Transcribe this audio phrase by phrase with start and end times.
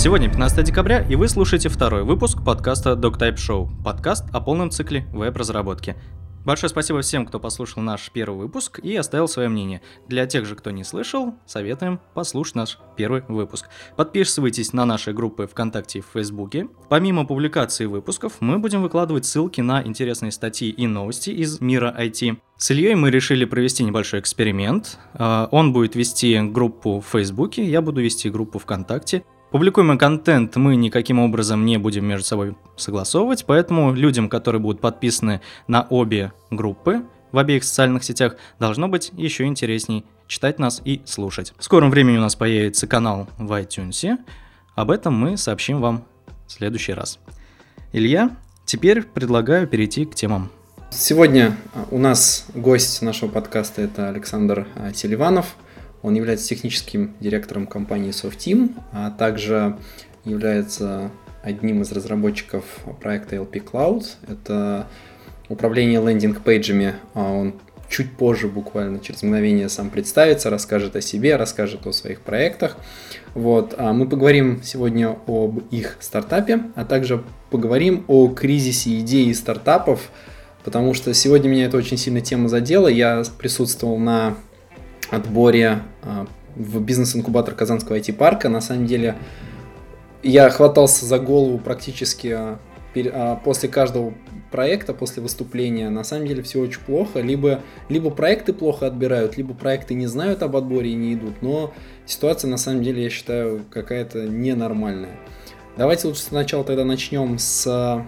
[0.00, 5.06] Сегодня 15 декабря, и вы слушаете второй выпуск подкаста DocType Show, подкаст о полном цикле
[5.12, 5.94] веб-разработки.
[6.46, 9.82] Большое спасибо всем, кто послушал наш первый выпуск и оставил свое мнение.
[10.08, 13.68] Для тех же, кто не слышал, советуем послушать наш первый выпуск.
[13.94, 16.68] Подписывайтесь на наши группы ВКонтакте и в Фейсбуке.
[16.88, 22.38] Помимо публикации выпусков, мы будем выкладывать ссылки на интересные статьи и новости из мира IT.
[22.56, 24.98] С Ильей мы решили провести небольшой эксперимент.
[25.12, 29.24] А, он будет вести группу в Фейсбуке, я буду вести группу ВКонтакте.
[29.50, 35.40] Публикуемый контент мы никаким образом не будем между собой согласовывать, поэтому людям, которые будут подписаны
[35.66, 41.52] на обе группы в обеих социальных сетях, должно быть еще интересней читать нас и слушать.
[41.58, 44.18] В скором времени у нас появится канал в iTunes.
[44.76, 46.04] Об этом мы сообщим вам
[46.46, 47.18] в следующий раз.
[47.92, 48.30] Илья,
[48.66, 50.48] теперь предлагаю перейти к темам.
[50.92, 51.56] Сегодня
[51.90, 55.56] у нас гость нашего подкаста это Александр Селиванов–
[56.02, 59.76] он является техническим директором компании SoftTeam, а также
[60.24, 61.10] является
[61.42, 62.64] одним из разработчиков
[63.00, 64.06] проекта LP Cloud.
[64.28, 64.86] Это
[65.48, 66.94] управление лендинг-пейджами.
[67.14, 67.54] А он
[67.88, 72.76] чуть позже, буквально через мгновение, сам представится, расскажет о себе, расскажет о своих проектах.
[73.34, 73.74] Вот.
[73.76, 80.10] А мы поговорим сегодня об их стартапе, а также поговорим о кризисе идей стартапов,
[80.64, 82.88] потому что сегодня меня это очень сильно тема задела.
[82.88, 84.36] Я присутствовал на
[85.10, 88.48] отборе а, в бизнес-инкубатор Казанского IT-парка.
[88.48, 89.16] На самом деле
[90.22, 92.58] я хватался за голову практически а,
[92.96, 94.14] а, после каждого
[94.50, 95.90] проекта, после выступления.
[95.90, 97.20] На самом деле все очень плохо.
[97.20, 101.40] Либо, либо проекты плохо отбирают, либо проекты не знают об отборе и не идут.
[101.42, 101.72] Но
[102.06, 105.16] ситуация на самом деле, я считаю, какая-то ненормальная.
[105.76, 108.04] Давайте лучше сначала тогда начнем с,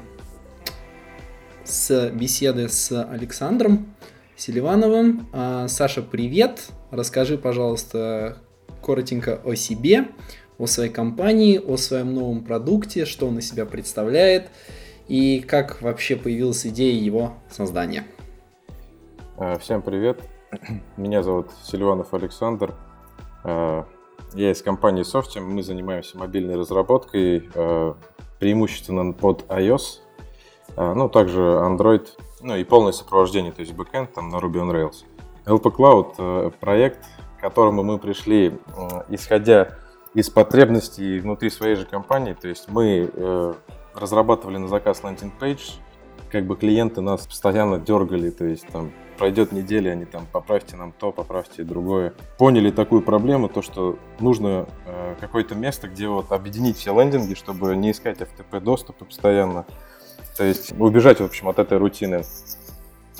[1.64, 3.86] с беседы с Александром.
[4.36, 5.28] Селивановым.
[5.32, 6.70] А, Саша, привет!
[6.90, 8.38] Расскажи, пожалуйста,
[8.82, 10.08] коротенько о себе,
[10.58, 14.50] о своей компании, о своем новом продукте, что он из себя представляет
[15.08, 18.06] и как вообще появилась идея его создания.
[19.36, 20.20] А, всем привет!
[20.96, 22.74] Меня зовут Селиванов Александр.
[23.44, 23.86] А,
[24.34, 25.42] я из компании Softim.
[25.42, 27.48] Мы занимаемся мобильной разработкой,
[28.40, 30.00] преимущественно под iOS,
[30.76, 32.08] ну, также Android
[32.42, 35.04] ну и полное сопровождение, то есть бэкэнд там на Ruby on Rails.
[35.46, 37.06] LPCloud э, проект,
[37.38, 39.78] к которому мы пришли, э, исходя
[40.14, 43.54] из потребностей внутри своей же компании, то есть мы э,
[43.94, 45.72] разрабатывали на заказ landing page,
[46.30, 50.92] как бы клиенты нас постоянно дергали, то есть там пройдет неделя, они там поправьте нам
[50.92, 52.14] то, поправьте другое.
[52.38, 57.76] Поняли такую проблему, то что нужно э, какое-то место, где вот объединить все лендинги, чтобы
[57.76, 59.66] не искать FTP доступа постоянно,
[60.36, 62.24] то есть убежать, в общем, от этой рутины.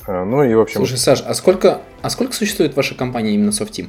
[0.06, 0.78] А, ну и, в общем...
[0.78, 3.88] Слушай, Саш, а сколько, а сколько существует ваша компания именно SoftTeam?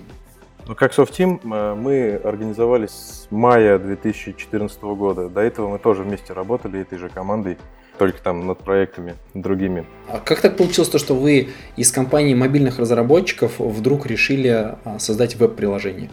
[0.67, 5.27] Ну, как SoftTeam э, мы организовались с мая 2014 года.
[5.27, 7.57] До этого мы тоже вместе работали этой же командой,
[7.97, 9.85] только там над проектами другими.
[10.07, 15.35] А как так получилось то, что вы из компании мобильных разработчиков вдруг решили а, создать
[15.35, 16.09] веб-приложение?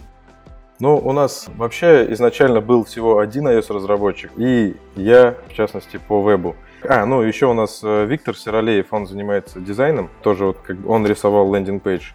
[0.80, 6.56] Ну, у нас вообще изначально был всего один iOS-разработчик, и я, в частности, по вебу.
[6.82, 11.06] А, ну еще у нас э, Виктор Сиролеев, он занимается дизайном, тоже вот как он
[11.06, 12.12] рисовал landing page,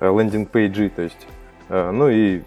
[0.00, 1.26] э, landing page -и, то есть.
[1.68, 2.42] Э, ну и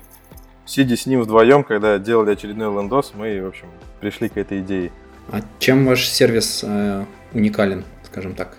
[0.65, 3.67] сидя с ним вдвоем, когда делали очередной лендос, мы, в общем,
[3.99, 4.91] пришли к этой идее.
[5.31, 8.57] А чем ваш сервис э, уникален, скажем так?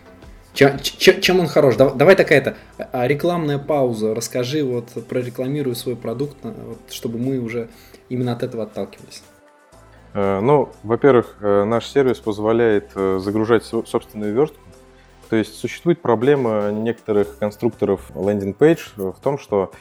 [0.53, 1.77] Чем, чем, чем он хорош?
[1.77, 4.15] Давай, давай такая-то а, рекламная пауза.
[4.15, 7.69] Расскажи, вот прорекламируй свой продукт, вот, чтобы мы уже
[8.09, 9.23] именно от этого отталкивались.
[10.17, 14.61] Э, ну, во-первых, э, наш сервис позволяет э, загружать собственную верстку.
[15.29, 19.73] То есть существует проблема некоторых конструкторов лендинг-пейдж в том, что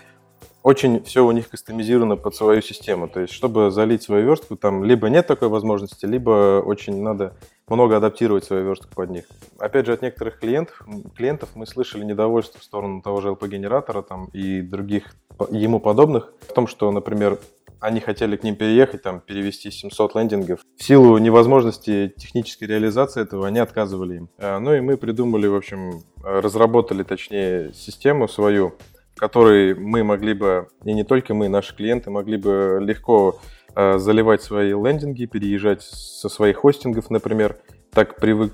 [0.61, 3.07] очень все у них кастомизировано под свою систему.
[3.07, 7.35] То есть, чтобы залить свою верстку, там либо нет такой возможности, либо очень надо
[7.69, 9.25] много адаптировать свою верстку под них.
[9.57, 14.25] Опять же, от некоторых клиентов, клиентов мы слышали недовольство в сторону того же LP-генератора там,
[14.33, 15.15] и других
[15.49, 17.39] ему подобных в том, что, например,
[17.79, 20.59] они хотели к ним переехать, там, перевести 700 лендингов.
[20.77, 24.29] В силу невозможности технической реализации этого они отказывали им.
[24.37, 28.75] А, ну и мы придумали, в общем, разработали, точнее, систему свою,
[29.15, 33.39] в которой мы могли бы, и не только мы, наши клиенты могли бы легко
[33.73, 37.57] а, заливать свои лендинги, переезжать со своих хостингов, например,
[37.91, 38.53] так, привык,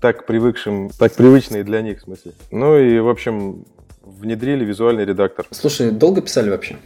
[0.00, 2.32] так привыкшим, так привычные для них, в смысле.
[2.50, 3.64] Ну и, в общем,
[4.02, 5.46] внедрили визуальный редактор.
[5.50, 6.76] Слушай, долго писали вообще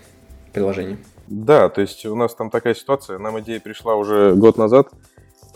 [0.53, 0.99] приложение?
[1.29, 3.19] Да, то есть у нас там такая ситуация.
[3.19, 4.89] Нам идея пришла уже год назад.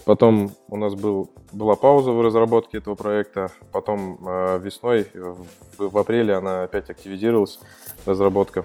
[0.05, 3.51] Потом у нас был, была пауза в разработке этого проекта.
[3.73, 5.47] Потом э, весной, в,
[5.79, 7.61] в апреле, она опять активизировалась,
[8.07, 8.65] разработка.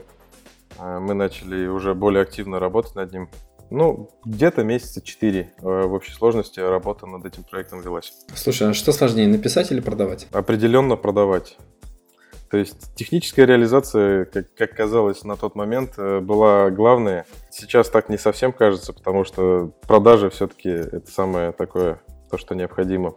[0.79, 3.29] Э, мы начали уже более активно работать над ним.
[3.69, 8.13] Ну, где-то месяца 4 э, в общей сложности работа над этим проектом велась.
[8.33, 10.27] Слушай, а что сложнее, написать или продавать?
[10.31, 11.57] Определенно продавать.
[12.55, 17.25] То есть техническая реализация, как, как казалось на тот момент, э, была главная.
[17.51, 21.99] Сейчас так не совсем кажется, потому что продажи все-таки это самое такое,
[22.31, 23.15] то, что необходимо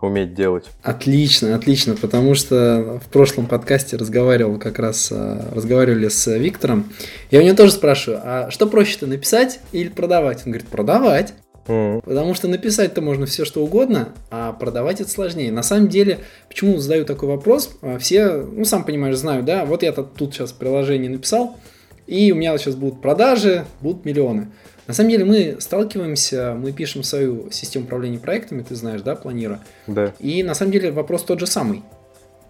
[0.00, 0.70] уметь делать.
[0.82, 6.90] Отлично, отлично, потому что в прошлом подкасте разговаривал как раз, э, разговаривали с Виктором.
[7.30, 10.46] Я у него тоже спрашиваю, а что проще-то, написать или продавать?
[10.46, 11.34] Он говорит, продавать.
[11.68, 15.52] Потому что написать-то можно все что угодно, а продавать это сложнее.
[15.52, 17.76] На самом деле, почему задаю такой вопрос?
[17.82, 21.58] А, все, ну сам понимаешь, знаю, да, вот я тут сейчас приложение написал,
[22.06, 24.48] и у меня сейчас будут продажи, будут миллионы.
[24.86, 29.60] На самом деле мы сталкиваемся, мы пишем свою систему управления проектами, ты знаешь, да, Планиро.
[29.86, 30.14] Да.
[30.18, 31.82] И на самом деле вопрос тот же самый.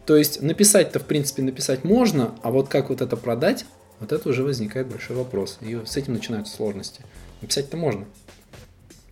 [0.06, 3.66] То есть написать-то в принципе написать можно, а вот как вот это продать,
[3.98, 5.58] вот это уже возникает большой вопрос.
[5.60, 7.02] И с этим начинаются сложности.
[7.42, 8.04] Написать-то можно.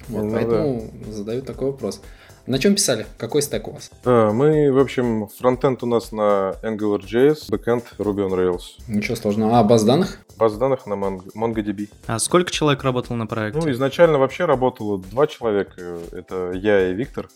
[0.09, 1.13] Вот, ну, поэтому да.
[1.13, 2.01] задаю такой вопрос.
[2.47, 3.07] На чем писали?
[3.19, 3.91] Какой стек у вас?
[4.05, 8.63] А, мы, в общем, фронтенд у нас на AngularJS, бэкенд Ruby on Rails.
[8.87, 9.59] Ничего сложного.
[9.59, 10.21] А баз данных?
[10.37, 11.89] Баз данных на MongoDB.
[12.07, 13.61] А сколько человек работал на проекте?
[13.61, 15.99] Ну, изначально вообще работало два человека.
[16.13, 17.29] Это я и Виктор.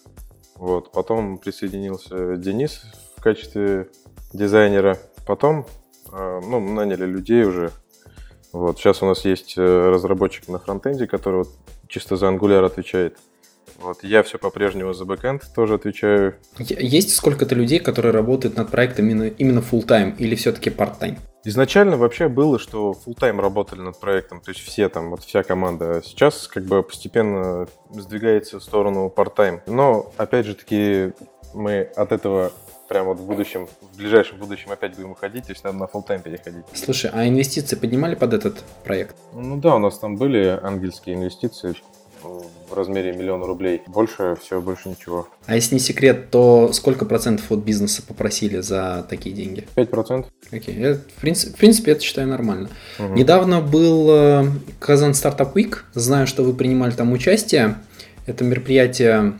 [0.54, 0.92] Вот.
[0.92, 2.82] Потом присоединился Денис
[3.16, 3.88] в качестве
[4.32, 4.96] дизайнера.
[5.26, 5.66] Потом
[6.12, 7.72] а, ну, наняли людей уже.
[8.52, 8.78] Вот.
[8.78, 11.48] Сейчас у нас есть э, разработчик на фронтенде, который вот
[11.90, 13.18] чисто за Angular отвечает.
[13.78, 16.36] Вот, я все по-прежнему за бэкэнд тоже отвечаю.
[16.58, 21.18] Есть сколько-то людей, которые работают над проектом именно, именно full-time или все-таки part-time?
[21.44, 26.02] Изначально вообще было, что full-time работали над проектом, то есть все там, вот вся команда.
[26.04, 29.60] Сейчас как бы постепенно сдвигается в сторону part-time.
[29.66, 31.12] Но, опять же таки,
[31.54, 32.52] мы от этого
[32.90, 36.04] прямо вот в будущем, в ближайшем будущем опять будем уходить, то есть надо на full
[36.04, 36.64] time переходить.
[36.74, 39.14] Слушай, а инвестиции поднимали под этот проект?
[39.32, 41.76] Ну да, у нас там были ангельские инвестиции,
[42.22, 43.82] в размере миллиона рублей.
[43.86, 45.28] Больше, все, больше ничего.
[45.46, 49.66] А если не секрет, то сколько процентов от бизнеса попросили за такие деньги?
[49.76, 50.26] 5%.
[50.52, 50.94] Окей, okay.
[50.94, 52.68] в, принципе, в принципе, это считаю нормально.
[52.98, 53.14] Угу.
[53.14, 54.44] Недавно был э,
[54.78, 55.78] Казан Стартап Week.
[55.94, 57.76] Знаю, что вы принимали там участие.
[58.26, 59.38] Это мероприятие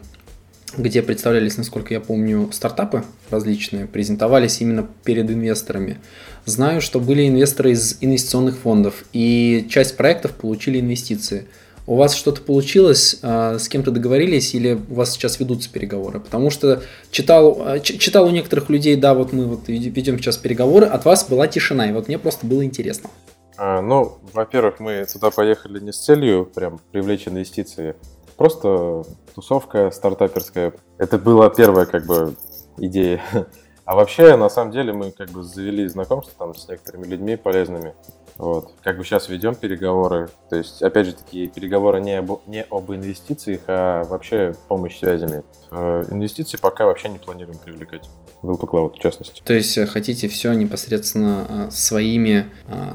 [0.77, 5.99] где представлялись, насколько я помню, стартапы различные, презентовались именно перед инвесторами.
[6.45, 11.47] Знаю, что были инвесторы из инвестиционных фондов, и часть проектов получили инвестиции–
[11.91, 16.21] у вас что-то получилось, а, с кем-то договорились или у вас сейчас ведутся переговоры?
[16.21, 20.87] Потому что читал, а, читал у некоторых людей, да, вот мы вот ведем сейчас переговоры,
[20.87, 23.11] от вас была тишина, и вот мне просто было интересно.
[23.57, 27.97] А, ну, во-первых, мы туда поехали не с целью прям привлечь инвестиции,
[28.41, 29.05] просто
[29.35, 30.73] тусовка стартаперская.
[30.97, 32.35] Это была первая как бы
[32.79, 33.21] идея.
[33.87, 37.95] А вообще, на самом деле, мы как бы завели знакомство там с некоторыми людьми полезными.
[38.37, 38.73] Вот.
[38.85, 40.29] Как бы сейчас ведем переговоры.
[40.49, 45.43] То есть, опять же, такие переговоры не об, не об инвестициях, а вообще помощь связями.
[45.73, 48.09] Э, инвестиции пока вообще не планируем привлекать.
[48.43, 49.43] В LP Cloud, в частности.
[49.45, 52.47] То есть, э, хотите все непосредственно э, своими,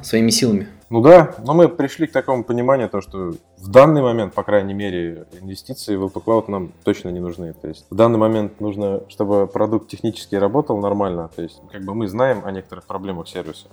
[0.01, 0.69] своими силами?
[0.89, 4.75] Ну да, но мы пришли к такому пониманию, то, что в данный момент, по крайней
[4.75, 7.53] мере, инвестиции в LP Cloud нам точно не нужны.
[7.53, 11.29] То есть в данный момент нужно, чтобы продукт технически работал нормально.
[11.35, 13.67] То есть как бы мы знаем о некоторых проблемах сервиса.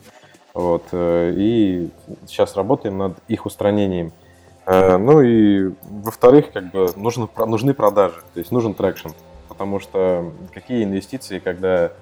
[0.55, 1.91] Вот, э, и
[2.27, 4.13] сейчас работаем над их устранением.
[4.65, 9.11] Э, ну и во-вторых, как бы нужны, нужны продажи, то есть нужен traction.
[9.49, 11.93] Потому что какие инвестиции, когда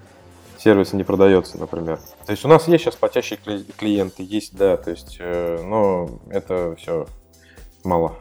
[0.63, 1.99] сервис не продается, например.
[2.27, 3.39] То есть у нас есть сейчас платящие
[3.77, 7.07] клиенты, есть, да, то есть, э, но это все
[7.83, 8.17] мало.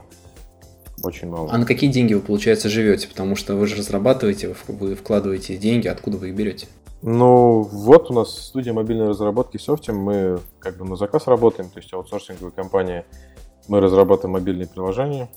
[1.04, 1.50] Очень мало.
[1.52, 3.08] А на какие деньги вы, получается, живете?
[3.08, 6.68] Потому что вы же разрабатываете, вы вкладываете деньги, откуда вы их берете?
[7.02, 11.80] Ну, вот у нас студия мобильной разработки Softim, мы как бы на заказ работаем, то
[11.80, 13.06] есть аутсорсинговая компания,
[13.70, 15.30] мы разрабатываем мобильные приложения,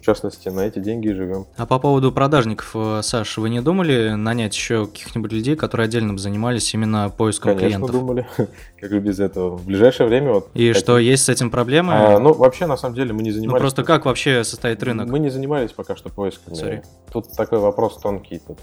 [0.00, 1.46] в частности, на эти деньги и живем.
[1.56, 6.14] А по поводу продажников, э, Саш, вы не думали нанять еще каких-нибудь людей, которые отдельно
[6.14, 7.90] бы занимались именно поиском Конечно, клиентов?
[7.90, 8.26] Конечно, думали.
[8.80, 9.56] как же без этого.
[9.56, 10.48] В ближайшее время вот...
[10.54, 10.82] И хотим...
[10.82, 11.92] что, есть с этим проблемы?
[11.94, 13.54] А, ну, вообще, на самом деле, мы не занимались...
[13.54, 15.08] Ну, просто как вообще состоит рынок?
[15.08, 16.54] Мы не занимались пока что поисками.
[16.54, 16.84] Sorry.
[17.12, 18.38] Тут такой вопрос тонкий.
[18.38, 18.58] Тут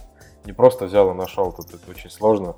[0.46, 2.56] не просто взял и нашел, тут это очень сложно.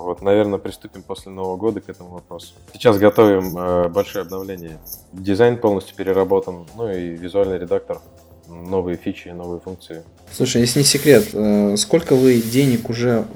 [0.00, 2.54] Вот, наверное, приступим после Нового года к этому вопросу.
[2.72, 4.78] Сейчас готовим э, большое обновление.
[5.12, 8.00] Дизайн полностью переработан, ну и визуальный редактор,
[8.48, 10.02] новые фичи, новые функции.
[10.32, 13.26] Слушай, если не секрет, э, сколько вы денег уже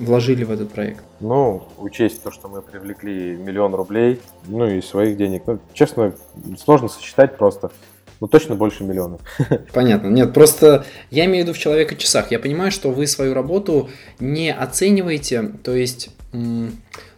[0.00, 1.04] вложили в этот проект?
[1.20, 5.44] Ну, учесть то, что мы привлекли миллион рублей, ну и своих денег.
[5.46, 6.14] Ну, честно,
[6.58, 7.70] сложно сосчитать просто.
[8.22, 9.18] Ну, точно больше миллиона.
[9.72, 10.06] Понятно.
[10.06, 12.30] Нет, просто я имею в виду в человека-часах.
[12.30, 16.10] Я понимаю, что вы свою работу не оцениваете, то есть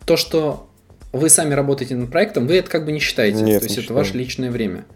[0.07, 0.67] то, что
[1.13, 3.43] вы сами работаете над проектом, вы это как бы не считаете.
[3.43, 3.99] Нет, то есть не это считаю.
[3.99, 4.87] ваше личное время.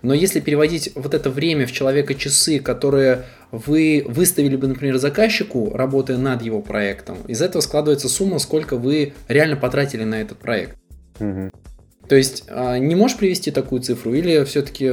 [0.00, 5.70] Но если переводить вот это время в человека часы, которые вы выставили бы, например, заказчику,
[5.74, 10.78] работая над его проектом, из этого складывается сумма, сколько вы реально потратили на этот проект.
[11.20, 11.50] Угу.
[12.08, 14.92] То есть а, не можешь привести такую цифру или все-таки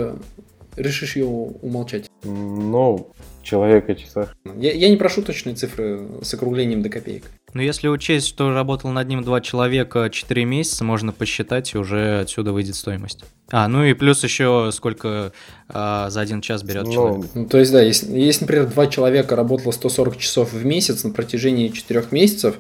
[0.76, 2.10] решишь ее умолчать?
[2.24, 3.12] Ну,
[3.44, 4.36] человека часах.
[4.58, 7.24] Я, я не прошу точные цифры с округлением до копеек.
[7.54, 12.20] Но если учесть, что работал над ним два человека 4 месяца, можно посчитать, и уже
[12.20, 13.24] отсюда выйдет стоимость.
[13.50, 15.32] А, ну и плюс еще сколько
[15.70, 17.26] а, за один час берет ну, человек.
[17.34, 21.12] Ну, то есть, да, если, если, например, два человека работало 140 часов в месяц на
[21.12, 22.56] протяжении 4 месяцев,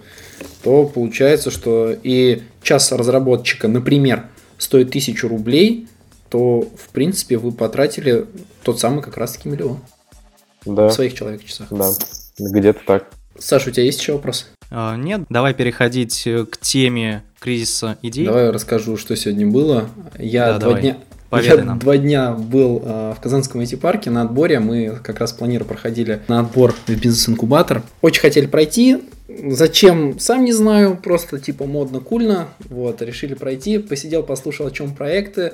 [0.63, 5.87] то получается, что и час разработчика, например, стоит 1000 рублей,
[6.35, 8.25] то, в принципе, вы потратили
[8.61, 9.79] тот самый как раз-таки миллион.
[10.65, 10.89] Да.
[10.89, 11.67] В своих человек-часах.
[11.71, 11.91] Да,
[12.37, 13.07] где-то так.
[13.39, 14.47] Саша, у тебя есть еще вопросы?
[14.69, 18.25] А, нет, давай переходить э, к теме кризиса идей.
[18.25, 19.89] Давай расскажу, что сегодня было.
[20.19, 20.81] Я да, два давай.
[20.81, 20.97] дня.
[21.29, 21.79] Поведай я нам.
[21.79, 24.59] два дня был э, в Казанском IT-парке на отборе.
[24.59, 27.81] Мы как раз планировали проходили на отбор в бизнес-инкубатор.
[28.01, 28.97] Очень хотели пройти.
[29.47, 32.49] Зачем, сам не знаю, просто типа модно, кульно.
[32.67, 33.77] Вот, решили пройти.
[33.77, 35.53] Посидел, послушал, о чем проекты.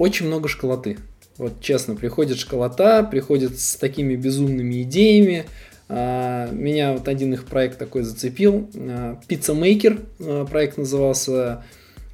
[0.00, 0.96] Очень много школоты.
[1.36, 5.44] Вот честно, приходит школота, приходит с такими безумными идеями,
[5.90, 8.66] а, меня вот один их проект такой зацепил.
[8.72, 11.64] Pizza Maker а, проект назывался.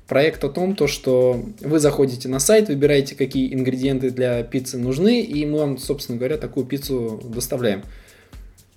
[0.08, 5.20] Проект о том, то, что вы заходите на сайт, выбираете, какие ингредиенты для пиццы нужны,
[5.20, 7.84] и мы вам, собственно говоря, такую пиццу доставляем.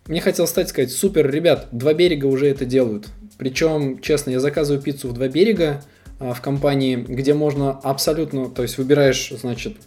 [0.06, 3.08] Мне хотелось стать сказать, супер, ребят, два берега уже это делают.
[3.40, 8.62] Причем, честно, я заказываю пиццу в два берега а, в компании, где можно абсолютно, то
[8.62, 9.78] есть выбираешь, значит,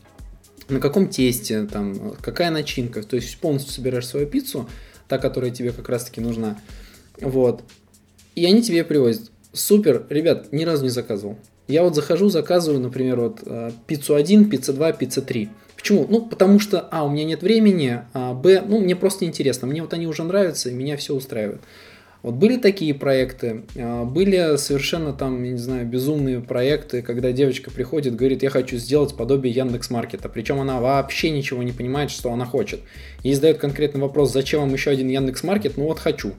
[0.69, 4.69] на каком тесте, там, какая начинка, то есть полностью собираешь свою пиццу,
[5.09, 6.59] та, которая тебе как раз-таки нужна.
[7.21, 7.63] Вот.
[8.35, 9.31] И они тебе привозят.
[9.53, 11.37] Супер, ребят, ни разу не заказывал.
[11.69, 15.51] Я вот захожу, заказываю, например, вот э, пиццу 1, пицца 2, пицца 3.
[15.77, 16.07] Почему?
[16.09, 19.67] Ну, потому что, а, у меня нет времени, а, б, ну, мне просто интересно.
[19.67, 21.61] Мне вот они уже нравятся, и меня все устраивает.
[22.23, 27.71] Вот были такие проекты, а, были совершенно там, я не знаю, безумные проекты, когда девочка
[27.71, 32.33] приходит, говорит, я хочу сделать подобие Яндекс Маркета, причем она вообще ничего не понимает, что
[32.33, 32.81] она хочет.
[33.25, 36.35] Ей задают конкретный вопрос, зачем вам еще один Яндекс Маркет, ну вот хочу.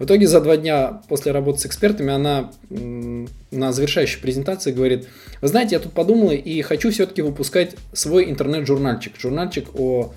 [0.00, 5.06] В итоге за два дня после работы с экспертами она на завершающей презентации говорит,
[5.42, 10.14] вы знаете, я тут подумала и хочу все-таки выпускать свой интернет-журнальчик, журнальчик о,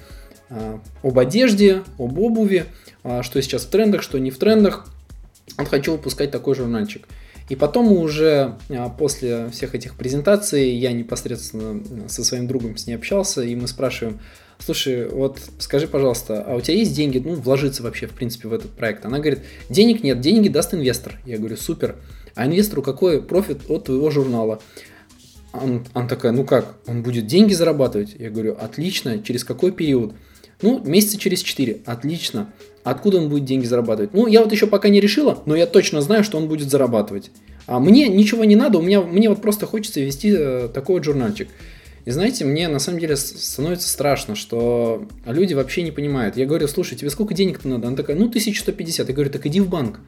[0.50, 2.64] а, об одежде, об обуви,
[3.04, 4.88] а, что сейчас в трендах, что не в трендах,
[5.58, 7.08] вот хочу выпускать такой журнальчик.
[7.50, 12.96] И потом уже а, после всех этих презентаций я непосредственно со своим другом с ней
[12.96, 14.20] общался, и мы спрашиваем,
[14.60, 18.54] слушай, вот скажи, пожалуйста, а у тебя есть деньги, ну, вложиться вообще, в принципе, в
[18.54, 19.06] этот проект?
[19.06, 21.20] Она говорит, денег нет, деньги даст инвестор.
[21.26, 21.98] Я говорю, супер.
[22.36, 24.62] А инвестору какой профит от твоего журнала?
[25.52, 28.16] Он, он такая, ну как, он будет деньги зарабатывать?
[28.18, 30.14] Я говорю, отлично, через какой период?
[30.64, 31.82] Ну, месяца через 4.
[31.86, 32.52] Отлично.
[32.84, 34.14] Откуда он будет деньги зарабатывать?
[34.14, 37.32] Ну, я вот еще пока не решила, но я точно знаю, что он будет зарабатывать.
[37.66, 41.04] А мне ничего не надо, у меня, мне вот просто хочется вести э, такой вот
[41.04, 41.48] журнальчик.
[42.06, 46.36] И знаете, мне на самом деле становится страшно, что люди вообще не понимают.
[46.36, 47.88] Я говорю, слушай, тебе сколько денег-то надо?
[47.88, 49.08] Она такая, ну, 1150.
[49.08, 50.00] Я говорю, так иди в банк.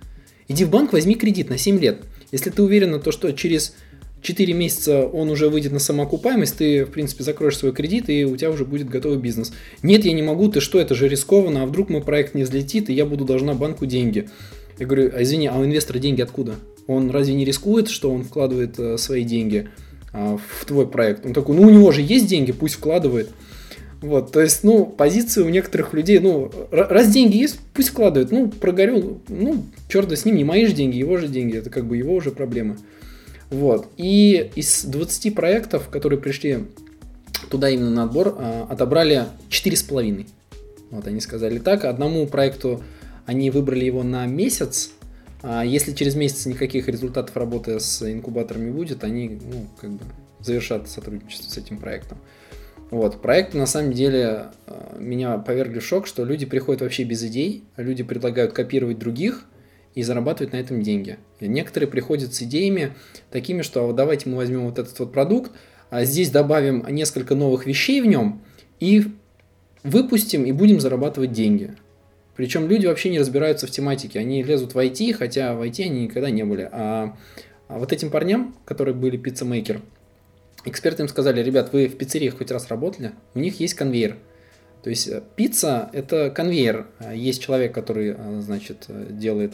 [0.48, 2.04] Иди в банк, возьми кредит на 7 лет.
[2.32, 3.76] Если ты уверена, то что через
[4.26, 8.36] 4 месяца он уже выйдет на самоокупаемость, ты, в принципе, закроешь свой кредит, и у
[8.36, 9.54] тебя уже будет готовый бизнес.
[9.84, 12.90] Нет, я не могу, ты что, это же рискованно, а вдруг мой проект не взлетит,
[12.90, 14.28] и я буду должна банку деньги.
[14.80, 16.56] Я говорю, а извини, а у инвестора деньги откуда?
[16.88, 19.70] Он разве не рискует, что он вкладывает э, свои деньги
[20.12, 21.26] э, в твой проект?
[21.26, 23.30] Он такой, ну у него же есть деньги, пусть вкладывает.
[24.02, 28.32] Вот, то есть, ну, позиции у некоторых людей, ну, раз деньги есть, пусть вкладывает.
[28.32, 31.86] Ну, прогорел, ну, черт с ним, не мои же деньги, его же деньги, это как
[31.86, 32.78] бы его уже проблема.
[33.50, 33.88] Вот.
[33.98, 36.66] И из 20 проектов, которые пришли
[37.50, 40.28] туда именно на отбор, а, отобрали 4,5.
[40.92, 41.86] Вот они сказали так.
[41.86, 42.84] Одному проекту
[43.26, 44.92] они выбрали его на месяц.
[45.42, 50.04] А если через месяц никаких результатов работы с инкубаторами будет, они ну, как бы
[50.40, 52.18] завершат сотрудничество с этим проектом.
[52.92, 57.24] Вот, проекты на самом деле а, меня повергли в шок, что люди приходят вообще без
[57.24, 59.46] идей, люди предлагают копировать других,
[59.96, 61.18] и зарабатывать на этом деньги.
[61.40, 62.94] И некоторые приходят с идеями
[63.32, 65.52] такими, что «А давайте мы возьмем вот этот вот продукт,
[65.90, 68.42] а здесь добавим несколько новых вещей в нем
[68.80, 69.06] и
[69.84, 71.76] выпустим и будем зарабатывать деньги.
[72.36, 76.04] Причем люди вообще не разбираются в тематике, они лезут в IT, хотя в IT они
[76.04, 76.68] никогда не были.
[76.70, 77.16] А,
[77.70, 79.82] а вот этим парням, которые были пиццемейкер,
[80.66, 84.18] эксперты им сказали, ребят, вы в пиццериях хоть раз работали, у них есть конвейер.
[84.84, 86.88] То есть э, пицца– это конвейер.
[87.14, 89.54] Есть человек, который, э, значит, э, делает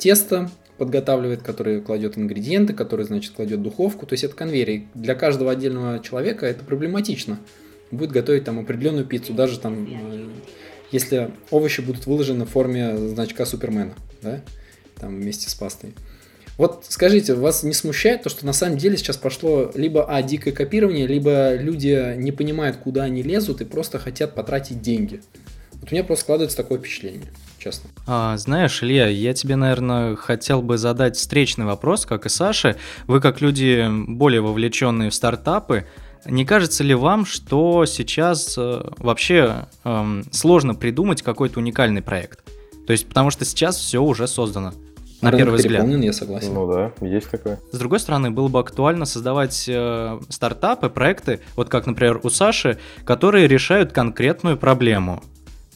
[0.00, 4.06] тесто подготавливает, который кладет ингредиенты, который, значит, кладет духовку.
[4.06, 4.84] То есть это конвейер.
[4.94, 7.38] для каждого отдельного человека это проблематично.
[7.90, 10.28] будет готовить там определенную пиццу, даже там, э,
[10.90, 14.40] если овощи будут выложены в форме значка Супермена, да,
[14.96, 15.92] там вместе с пастой.
[16.56, 20.52] Вот скажите, вас не смущает то, что на самом деле сейчас пошло либо а, дикое
[20.52, 25.20] копирование, либо люди не понимают, куда они лезут и просто хотят потратить деньги?
[25.72, 27.28] Вот у меня просто складывается такое впечатление,
[27.60, 27.90] честно.
[28.06, 32.76] А, знаешь, Илья, я тебе, наверное, хотел бы задать встречный вопрос, как и Саше.
[33.06, 35.86] Вы, как люди более вовлеченные в стартапы,
[36.24, 42.44] не кажется ли вам, что сейчас э, вообще э, сложно придумать какой-то уникальный проект?
[42.86, 44.72] То есть, потому что сейчас все уже создано
[45.20, 45.86] на Рынок первый взгляд.
[45.86, 46.54] я согласен.
[46.54, 47.60] Ну да, есть такое.
[47.72, 52.78] С другой стороны, было бы актуально создавать э, стартапы, проекты, вот как, например, у Саши,
[53.04, 55.22] которые решают конкретную проблему.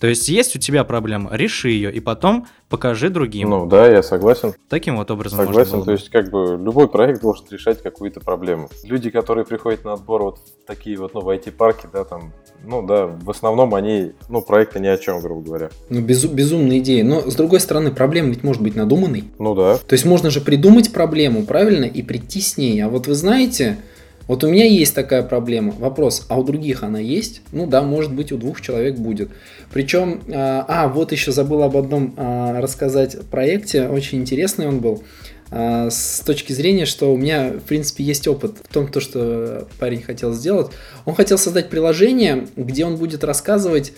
[0.05, 3.49] То есть есть у тебя проблема, реши ее, и потом покажи другим.
[3.49, 4.53] Ну да, я согласен.
[4.69, 8.21] Таким вот образом можно Согласен, было то есть как бы любой проект должен решать какую-то
[8.21, 8.69] проблему.
[8.83, 12.87] Люди, которые приходят на отбор вот в такие вот, ну, в IT-парки, да, там, ну
[12.87, 15.71] да, в основном они, ну, проекты ни о чем, грубо говоря.
[15.89, 17.03] Ну, безу- безумная идея.
[17.03, 19.25] Но, с другой стороны, проблема ведь может быть надуманной.
[19.39, 22.79] Ну да, То есть можно же придумать проблему, правильно, и прийти с ней.
[22.85, 23.79] А вот вы знаете,
[24.27, 25.73] вот у меня есть такая проблема.
[25.73, 27.43] Вопрос, а у других она есть?
[27.53, 29.31] Ну да, может быть, у двух человек будет.
[29.73, 35.05] Причем, а, а, вот еще забыл об одном а, рассказать проекте, очень интересный он был.
[35.51, 39.69] А, С точки зрения, что у меня, в принципе, есть опыт в том, то, что
[39.79, 40.69] парень хотел сделать.
[41.05, 43.93] Он хотел создать приложение, где он будет рассказывать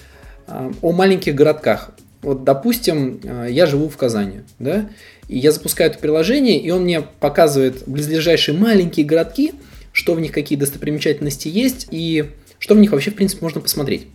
[0.49, 1.91] о маленьких городках.
[2.23, 4.89] Вот, допустим, я живу в Казани, да,
[5.29, 9.55] и я запускаю это приложение, и он мне показывает близлежащие маленькие городки,
[9.97, 14.09] что в них какие достопримечательности есть, и что в них вообще, в принципе, можно посмотреть.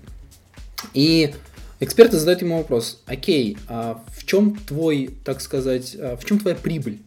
[0.94, 1.34] И
[1.80, 6.56] эксперты задают ему вопрос, окей, а в чем твой, так сказать, а в чем твоя
[6.56, 7.00] прибыль?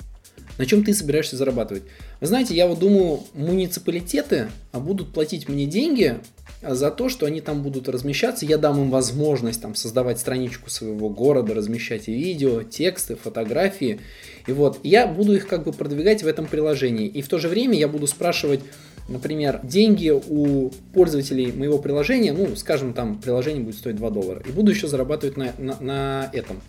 [0.59, 1.85] На чем ты собираешься зарабатывать?
[2.21, 6.19] Вы знаете, я вот думаю, муниципалитеты а, будут платить мне деньги
[6.61, 8.45] а, за то, что они там будут размещаться.
[8.45, 14.01] Я дам им возможность там создавать страничку своего города, размещать видео, тексты, фотографии.
[14.47, 17.07] И вот я буду их как бы продвигать в этом приложении.
[17.07, 18.61] И в то же время я буду спрашивать,
[19.09, 24.43] например, деньги у пользователей моего приложения, ну, скажем, там приложение будет стоить 2 доллара.
[24.47, 26.61] И буду еще зарабатывать на, на, на этом.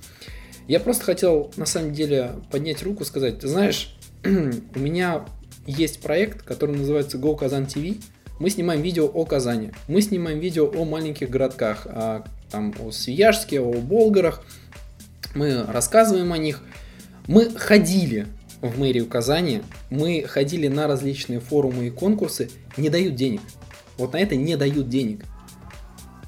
[0.67, 5.25] Я просто хотел, на самом деле, поднять руку, сказать, ты знаешь, у меня
[5.67, 8.01] есть проект, который называется Go Kazan TV.
[8.39, 9.71] Мы снимаем видео о Казани.
[9.87, 14.43] Мы снимаем видео о маленьких городках, а, там о Свияжске, о Болгарах.
[15.35, 16.61] Мы рассказываем о них.
[17.27, 18.27] Мы ходили
[18.61, 23.41] в мэрию Казани, мы ходили на различные форумы и конкурсы, не дают денег.
[23.97, 25.25] Вот на это не дают денег.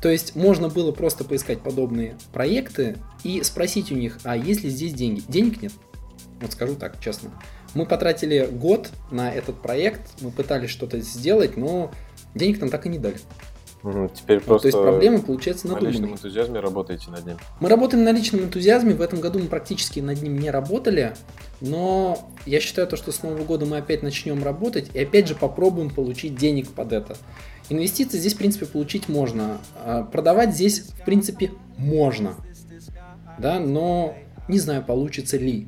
[0.01, 4.69] То есть можно было просто поискать подобные проекты и спросить у них, а есть ли
[4.69, 5.23] здесь деньги?
[5.27, 5.73] Денег нет.
[6.39, 7.31] Вот скажу так, честно.
[7.73, 11.91] Мы потратили год на этот проект, мы пытались что-то сделать, но
[12.35, 13.17] денег нам так и не дали.
[13.83, 17.37] Мгм, теперь Вот, просто то есть проблема получается на личном энтузиазме работаете над ним.
[17.59, 21.15] Мы работаем на личном энтузиазме, в этом году мы практически над ним не работали,
[21.61, 25.35] но я считаю то, что с Нового года мы опять начнем работать и опять же
[25.35, 27.17] попробуем получить денег под это.
[27.69, 29.57] Инвестиции здесь, в принципе, получить можно.
[29.75, 32.35] А Продавать здесь, в принципе, можно.
[33.37, 34.15] Да, но
[34.47, 35.67] не знаю, получится ли.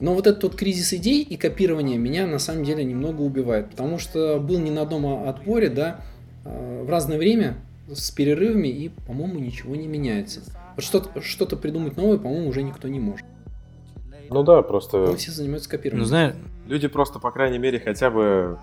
[0.00, 3.98] Но вот этот вот кризис идей и копирование меня на самом деле немного убивает, потому
[3.98, 6.00] что был не на одном отборе, да,
[6.44, 7.56] в разное время
[7.92, 10.40] с перерывами и, по-моему, ничего не меняется.
[10.76, 13.26] Вот что-то, что-то придумать новое, по-моему, уже никто не может.
[14.30, 16.06] Ну да, просто Мы все занимаются Ну, копированием.
[16.06, 16.34] знаешь,
[16.66, 18.58] люди просто, по крайней мере, хотя бы,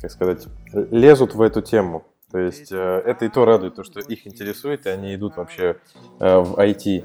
[0.00, 0.46] как сказать,
[0.90, 2.04] лезут в эту тему.
[2.32, 5.76] То есть э, это и то радует, то, что их интересует, и они идут вообще
[6.18, 7.04] э, в IT.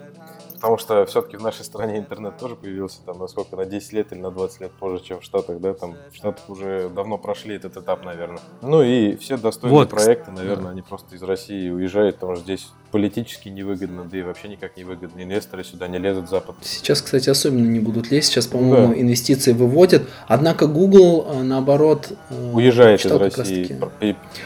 [0.57, 4.11] Потому что все-таки в нашей стране интернет тоже появился там на сколько, на 10 лет
[4.11, 7.55] или на 20 лет позже, чем в Штатах, да, там в Штатах уже давно прошли
[7.55, 8.39] этот этап, наверное.
[8.61, 10.69] Ну и все достойные Вот, проекты, наверное, да.
[10.71, 14.83] они просто из России уезжают, потому что здесь политически невыгодно, да и вообще никак не
[14.83, 15.21] выгодно.
[15.21, 16.55] Инвесторы сюда не лезут, Запад.
[16.61, 18.29] Сейчас, кстати, особенно не будут лезть.
[18.29, 18.99] Сейчас, по-моему, Да.
[18.99, 20.03] инвестиции выводят.
[20.27, 23.79] Однако Google, э, наоборот, э, Уезжает из России,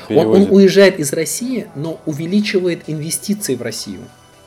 [0.10, 4.02] Он, он уезжает из России, но увеличивает инвестиции в Россию.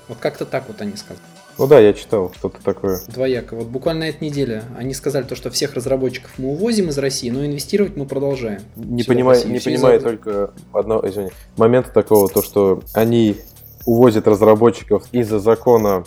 [0.09, 1.22] Вот как-то так вот они сказали.
[1.59, 3.01] Ну да, я читал что-то такое.
[3.09, 3.55] Двояко.
[3.55, 7.31] Вот буквально на этой неделе они сказали то, что всех разработчиков мы увозим из России,
[7.31, 8.62] но инвестировать мы продолжаем.
[8.77, 13.37] Не понимаю, не понимаю только одно, извини, момента такого, то что они
[13.87, 16.05] увозят разработчиков из-за закона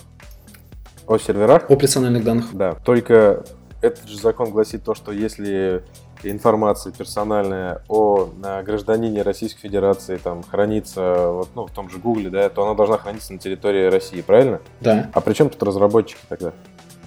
[1.08, 1.70] о серверах.
[1.70, 2.48] О персональных данных.
[2.54, 3.46] Да, только
[3.82, 5.84] этот же закон гласит то, что если
[6.24, 12.30] информация персональная о э, гражданине Российской Федерации там хранится вот, ну, в том же Гугле,
[12.30, 14.60] да, то она должна храниться на территории России, правильно?
[14.82, 15.10] Да.
[15.14, 16.54] А при чем тут разработчики тогда?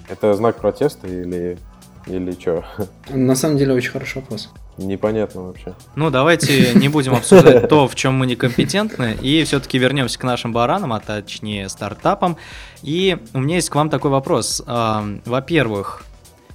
[0.09, 1.59] Это знак протеста или
[2.07, 2.64] или что?
[3.11, 4.51] На самом деле очень хороший вопрос.
[4.79, 5.75] Непонятно вообще.
[5.94, 10.53] Ну, давайте не будем обсуждать то, в чем мы некомпетентны, и все-таки вернемся к нашим
[10.53, 12.37] баранам, а точнее стартапам.
[12.83, 14.62] И у меня есть к вам такой вопрос.
[14.66, 16.03] А, во-первых,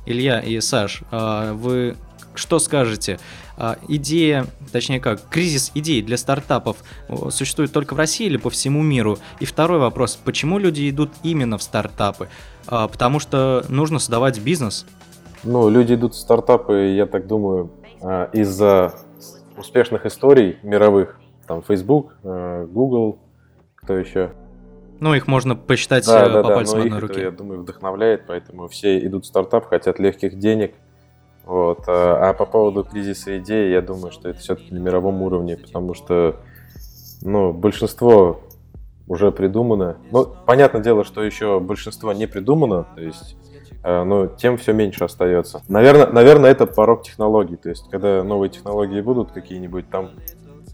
[0.05, 1.95] Илья и Саш, а, вы
[2.37, 3.19] что скажете?
[3.57, 6.77] А, идея, точнее как, кризис идей для стартапов
[7.29, 9.17] существует только в России или по всему миру?
[9.39, 12.29] И второй вопрос, почему люди идут именно в стартапы?
[12.65, 14.85] Потому что нужно создавать бизнес.
[15.43, 17.71] Ну, люди идут в стартапы, я так думаю,
[18.01, 18.95] а, из-за
[19.57, 23.19] успешных историй мировых, там Facebook, Google,
[23.75, 24.31] кто еще?
[24.99, 27.13] Ну, их можно посчитать да, э, по да, пальцам да, одной руки.
[27.13, 30.73] Это, я думаю, вдохновляет, поэтому все идут в стартап, хотят легких денег.
[31.45, 31.83] Вот.
[31.87, 35.93] А, а по поводу кризиса идей, я думаю, что это все-таки на мировом уровне, потому
[35.93, 36.37] что
[37.21, 38.41] ну, большинство
[39.07, 39.97] уже придумано.
[40.11, 43.37] Ну, понятное дело, что еще большинство не придумано, то есть
[43.85, 45.61] Э, но тем все меньше остается.
[45.67, 47.55] Наверное, наверное, это порог технологий.
[47.55, 50.09] То есть, когда новые технологии будут какие-нибудь, там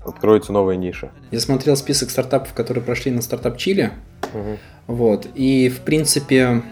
[0.06, 1.12] откроются новые ниши.
[1.30, 3.92] Я смотрел список стартапов, которые прошли на стартап Чили.
[4.34, 4.96] Угу.
[4.96, 5.28] Вот.
[5.36, 6.64] И, в принципе,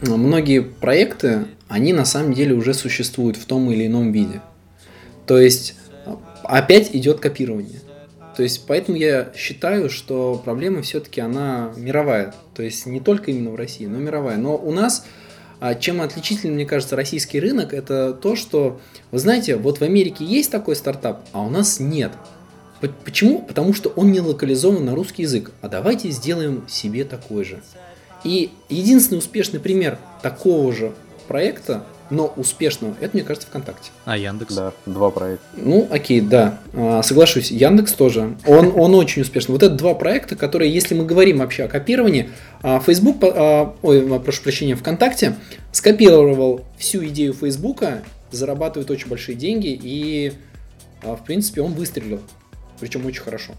[0.00, 4.42] многие проекты, они на самом деле уже существуют в том или ином виде.
[5.26, 5.74] То есть,
[6.44, 7.80] опять идет копирование.
[8.36, 12.34] То есть, поэтому я считаю, что проблема все-таки она мировая.
[12.54, 14.36] То есть, не только именно в России, но мировая.
[14.36, 15.06] Но у нас,
[15.60, 18.78] а, чем отличительный, мне кажется, российский рынок, это то, что,
[19.10, 22.12] вы знаете, вот в Америке есть такой стартап, а у нас нет.
[23.02, 23.40] Почему?
[23.40, 25.52] Потому что он не локализован на русский язык.
[25.62, 27.62] А давайте сделаем себе такой же.
[28.24, 33.90] И единственный успешный пример такого же проекта но успешного, это, мне кажется, ВКонтакте.
[34.04, 34.54] А Яндекс?
[34.54, 35.44] Да, два проекта.
[35.56, 37.50] Ну, окей, да, а, соглашусь.
[37.50, 38.36] Яндекс тоже.
[38.46, 39.52] Он, он очень успешный.
[39.52, 42.28] Вот это два проекта, которые, если мы говорим вообще о копировании,
[42.62, 45.36] а, Facebook, а, ой, прошу прощения, ВКонтакте
[45.72, 50.34] скопировал всю идею Фейсбука, зарабатывает очень большие деньги, и,
[51.02, 52.20] в принципе, он выстрелил.
[52.78, 53.54] Причем очень хорошо.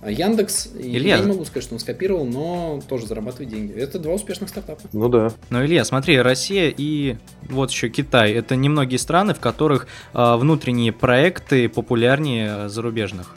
[0.00, 1.16] А Яндекс, Илья...
[1.16, 3.72] я не могу сказать, что он скопировал, но тоже зарабатывает деньги.
[3.72, 4.82] Это два успешных стартапа.
[4.92, 5.32] Ну да.
[5.50, 7.16] Но, Илья, смотри, Россия и
[7.48, 8.32] вот еще Китай.
[8.32, 13.34] Это немногие страны, в которых э, внутренние проекты популярнее зарубежных.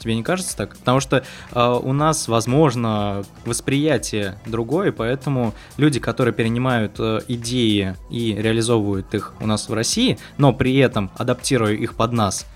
[0.00, 0.76] Тебе не кажется так?
[0.76, 8.34] Потому что э, у нас, возможно, восприятие другое, поэтому люди, которые перенимают э, идеи и
[8.34, 12.46] реализовывают их у нас в России, но при этом адаптируя их под нас,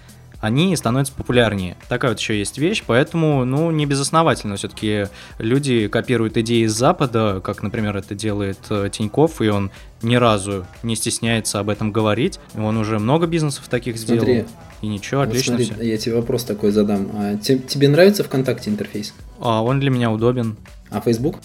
[0.41, 1.77] они становятся популярнее.
[1.89, 5.07] Такая вот еще есть вещь, поэтому, ну, не безосновательно все-таки
[5.39, 9.71] люди копируют идеи из Запада, как, например, это делает э, Тиньков, и он
[10.03, 12.39] ни разу не стесняется об этом говорить.
[12.57, 14.25] Он уже много бизнесов таких сделал.
[14.25, 14.45] Смотри,
[14.83, 15.89] и ничего, вот отлично смотри, все.
[15.91, 17.09] Я тебе вопрос такой задам.
[17.15, 19.15] А тебе, тебе нравится ВКонтакте интерфейс?
[19.41, 20.57] А он для меня удобен.
[20.91, 21.37] А Facebook?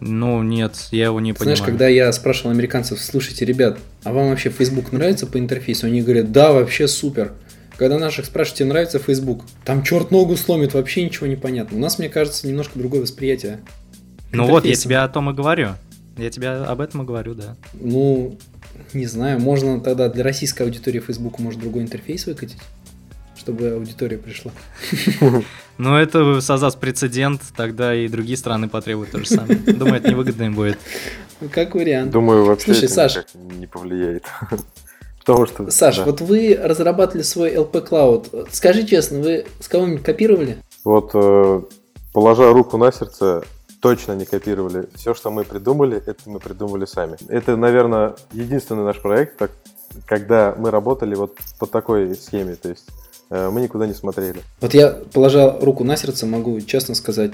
[0.00, 1.56] Ну, нет, я его не понимаю.
[1.56, 5.86] Знаешь, когда я спрашивал американцев, слушайте, ребят, а вам вообще Facebook нравится по интерфейсу?
[5.86, 7.32] Они говорят, да, вообще супер.
[7.80, 11.78] Когда наших спрашивают, тебе нравится Facebook, там черт ногу сломит, вообще ничего не понятно.
[11.78, 13.60] У нас, мне кажется, немножко другое восприятие.
[14.32, 15.68] Ну вот, я тебе о том и говорю.
[16.18, 17.56] Я тебе об этом и говорю, да.
[17.72, 18.36] Ну,
[18.92, 22.58] не знаю, можно тогда для российской аудитории Facebook может другой интерфейс выкатить,
[23.34, 24.52] чтобы аудитория пришла.
[25.78, 29.54] Ну, это создаст прецедент, тогда и другие страны потребуют то же самое.
[29.54, 30.78] Думаю, это невыгодно им будет.
[31.40, 32.10] Ну, как вариант.
[32.10, 34.26] Думаю, вообще Слушай, Саш, не повлияет.
[35.30, 36.04] Потому что, Саш, да.
[36.04, 38.48] вот вы разрабатывали свой LP Cloud.
[38.50, 40.58] Скажи честно, вы с кого-нибудь копировали?
[40.84, 41.62] Вот, э,
[42.12, 43.44] положа руку на сердце,
[43.80, 44.88] точно не копировали.
[44.94, 47.16] Все, что мы придумали, это мы придумали сами.
[47.28, 49.52] Это, наверное, единственный наш проект, так,
[50.06, 52.56] когда мы работали вот по такой схеме.
[52.56, 52.86] То есть
[53.30, 54.40] э, мы никуда не смотрели.
[54.60, 57.32] Вот я, положа руку на сердце, могу честно сказать,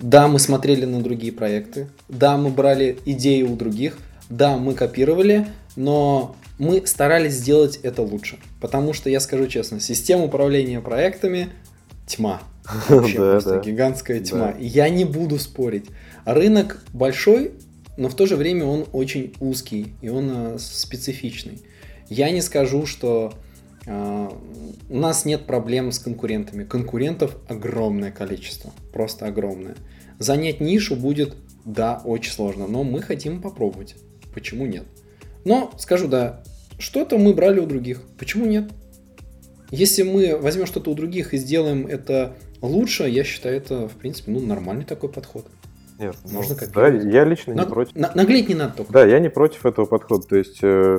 [0.00, 3.96] да, мы смотрели на другие проекты, да, мы брали идеи у других,
[4.28, 8.38] да, мы копировали, но мы старались сделать это лучше.
[8.60, 11.50] Потому что, я скажу честно, система управления проектами
[12.06, 12.42] тьма.
[12.88, 13.60] Вообще да, просто да.
[13.60, 14.52] гигантская тьма.
[14.52, 14.54] Да.
[14.58, 15.86] Я не буду спорить.
[16.24, 17.52] Рынок большой,
[17.96, 21.62] но в то же время он очень узкий и он э, специфичный.
[22.08, 23.34] Я не скажу, что
[23.86, 24.28] э,
[24.88, 26.64] у нас нет проблем с конкурентами.
[26.64, 29.76] Конкурентов огромное количество, просто огромное.
[30.18, 33.96] Занять нишу будет, да, очень сложно, но мы хотим попробовать.
[34.32, 34.84] Почему нет?
[35.46, 36.40] Но, скажу, да,
[36.76, 38.02] что-то мы брали у других.
[38.18, 38.68] Почему нет?
[39.70, 44.32] Если мы возьмем что-то у других и сделаем это лучше, я считаю, это, в принципе,
[44.32, 45.46] ну, нормальный такой подход.
[46.00, 47.94] Нет, ну, можно как Да, я лично не на, против.
[47.94, 48.92] На, наглеть не надо только.
[48.92, 50.26] Да, я не против этого подхода.
[50.26, 50.98] То есть, э,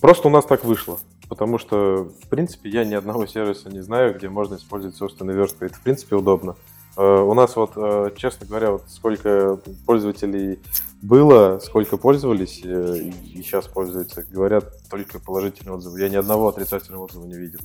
[0.00, 0.98] просто у нас так вышло.
[1.28, 5.64] Потому что, в принципе, я ни одного сервиса не знаю, где можно использовать собственную верстку.
[5.64, 6.56] Это, в принципе, удобно.
[6.96, 7.72] У нас вот,
[8.16, 10.58] честно говоря, вот сколько пользователей
[11.00, 16.00] было, сколько пользовались и сейчас пользуются, говорят только положительные отзывы.
[16.00, 17.60] Я ни одного отрицательного отзыва не видел.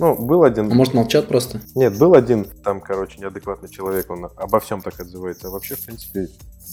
[0.00, 0.72] Ну, был один...
[0.72, 1.60] А может, молчат просто?
[1.74, 5.48] Нет, был один, там, короче, неадекватный человек, он обо всем так отзывается.
[5.48, 6.28] А вообще, в принципе,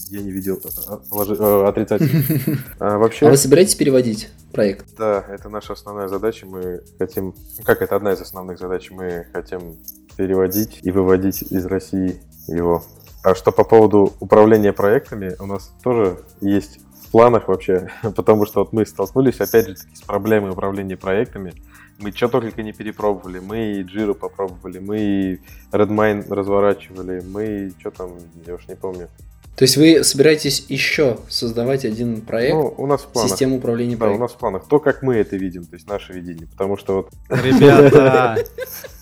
[0.08, 2.58] я не видел э, э, отрицательных.
[2.80, 3.26] А, вообще...
[3.26, 4.96] а вы собираетесь переводить проект?
[4.96, 6.46] Да, это наша основная задача.
[6.46, 7.34] Мы хотим...
[7.64, 8.90] Как это одна из основных задач?
[8.90, 9.76] Мы хотим
[10.18, 12.82] переводить и выводить из России его.
[13.22, 18.60] А что по поводу управления проектами, у нас тоже есть в планах вообще, потому что
[18.60, 21.54] вот мы столкнулись опять же с проблемой управления проектами.
[21.98, 23.38] Мы что только не перепробовали.
[23.40, 25.40] Мы и Jira попробовали, мы и
[25.72, 28.10] Redmine разворачивали, мы и что там,
[28.46, 29.08] я уж не помню.
[29.56, 33.30] То есть вы собираетесь еще создавать один проект, ну, у нас в планах.
[33.30, 34.18] систему управления проектом?
[34.18, 34.68] Да, у нас в планах.
[34.68, 36.46] То, как мы это видим, то есть наше видение.
[36.46, 37.10] Потому что вот...
[37.28, 38.44] Ребята,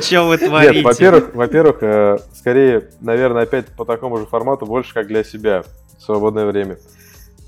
[0.00, 0.76] что вы творите?
[0.76, 5.64] Нет, во-первых, во-первых, э, скорее, наверное, опять по такому же формату, больше как для себя
[5.98, 6.76] в свободное время.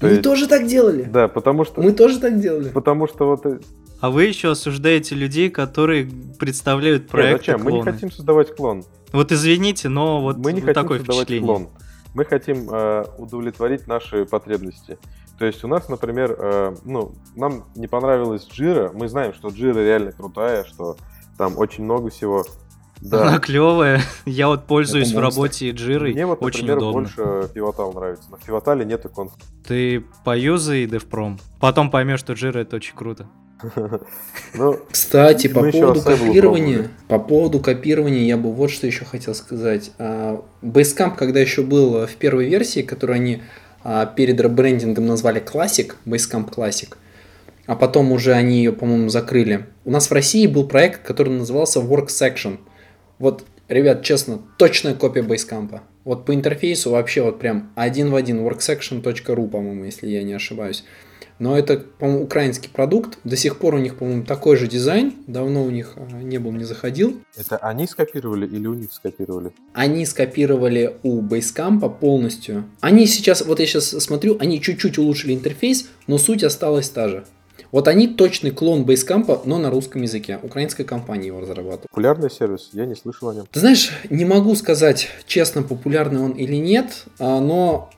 [0.01, 0.23] То Мы есть...
[0.23, 1.03] тоже так делали.
[1.03, 1.81] Да, потому что...
[1.81, 2.69] Мы тоже так делали.
[2.69, 3.61] Потому что вот э,
[4.05, 6.07] а вы еще осуждаете людей, которые
[6.39, 7.47] представляют проект.
[7.47, 7.63] Зачем?
[7.63, 8.85] Мы не хотим создавать клон.
[9.13, 11.69] Вот извините, но вот мы не хотим такое создавать клон.
[12.13, 14.99] Мы хотим э, удовлетворить наши потребности.
[15.39, 18.93] То есть у нас, например, э, ну, нам не понравилась Джира.
[18.93, 20.99] Мы знаем, что Джира реально крутая, что
[21.37, 22.45] там очень много всего.
[23.01, 23.29] Да.
[23.29, 24.01] Она клевая.
[24.25, 26.13] Я вот пользуюсь в работе джирой.
[26.15, 27.01] Мне вот, очень например, удобно.
[27.03, 28.31] больше пивотал нравится.
[28.31, 29.33] На пивотале нету конф.
[29.67, 31.39] Ты поюзай DevProm.
[31.61, 33.27] Потом поймешь, что джира это очень круто.
[34.55, 39.91] Ну, Кстати, по поводу копирования, по поводу копирования я бы вот что еще хотел сказать.
[39.99, 43.43] А, Basecamp, когда еще был в первой версии, которую они
[43.83, 46.97] а, перед ребрендингом назвали Classic, Basecamp Classic,
[47.67, 49.67] а потом уже они ее, по-моему, закрыли.
[49.85, 52.59] У нас в России был проект, который назывался Work Section.
[53.19, 55.81] Вот, ребят, честно, точная копия Basecamp.
[56.05, 60.85] Вот по интерфейсу вообще вот прям один в один worksection.ru, по-моему, если я не ошибаюсь.
[61.39, 63.19] Но это, по-моему, украинский продукт.
[63.25, 65.15] До сих пор у них, по-моему, такой же дизайн.
[65.27, 67.21] Давно у них а, не был, не заходил.
[67.37, 69.53] Это они скопировали или у них скопировали?
[69.73, 72.65] Они скопировали у Basecamp полностью.
[72.81, 77.25] Они сейчас, вот я сейчас смотрю, они чуть-чуть улучшили интерфейс, но суть осталась та же.
[77.75, 80.39] Вот они точный клон Basecamp, но на русском языке.
[80.45, 81.91] Украинская компания его разрабатывает.
[81.91, 82.69] Популярный сервис?
[82.73, 83.47] Я не слышал о нем.
[83.51, 87.91] Ты знаешь, не могу сказать, честно, популярный он или нет, а, но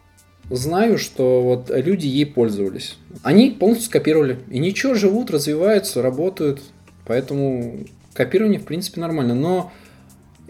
[0.49, 2.97] знаю, что вот люди ей пользовались.
[3.23, 4.39] Они полностью скопировали.
[4.49, 6.63] И ничего, живут, развиваются, работают.
[7.05, 7.81] Поэтому
[8.15, 9.35] копирование, в принципе, нормально.
[9.35, 9.73] Но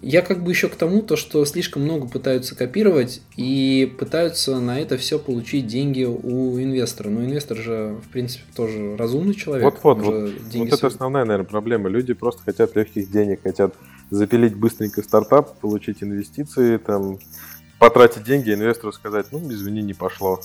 [0.02, 4.78] я как бы еще к тому, то, что слишком много пытаются копировать и пытаются на
[4.80, 7.09] это все получить деньги у инвестора.
[7.09, 9.64] Но инвестор же, в принципе, тоже разумный человек.
[9.64, 11.88] Вот-вот, вот, вот это основная, наверное, проблема.
[11.88, 13.74] Люди просто хотят легких денег, хотят
[14.11, 17.18] запилить быстренько стартап, получить инвестиции, там,
[17.78, 20.40] потратить деньги, инвестору сказать, ну, извини, не пошло.